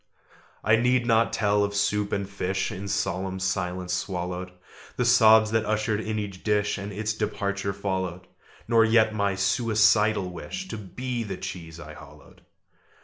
I 0.63 0.77
need 0.77 1.05
not 1.05 1.31
tell 1.31 1.63
of 1.63 1.75
soup 1.75 2.11
and 2.11 2.27
fish 2.27 2.71
In 2.71 2.87
solemn 2.87 3.39
silence 3.39 3.93
swallowed, 3.93 4.51
The 4.97 5.05
sobs 5.05 5.51
that 5.51 5.63
ushered 5.63 5.99
in 5.99 6.17
each 6.17 6.43
dish, 6.43 6.79
And 6.79 6.91
its 6.91 7.13
departure 7.13 7.71
followed, 7.71 8.25
Nor 8.67 8.83
yet 8.83 9.13
my 9.13 9.35
suicidal 9.35 10.27
wish 10.31 10.67
To 10.69 10.77
be 10.79 11.21
the 11.21 11.37
cheese 11.37 11.79
I 11.79 11.93
hollowed. 11.93 12.41